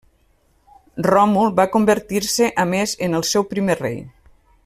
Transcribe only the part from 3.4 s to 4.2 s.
primer rei.